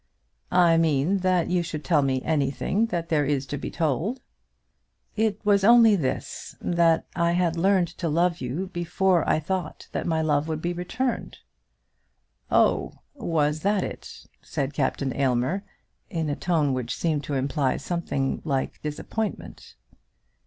[0.49, 4.19] "I mean that you should tell me anything that there is to be told."
[5.15, 10.07] "It was only this, that I had learned to love you before I thought that
[10.07, 11.37] my love would be returned."
[12.49, 15.63] "Oh; was that it?" said Captain Aylmer,
[16.09, 19.75] in a tone which seemed to imply something like disappointment.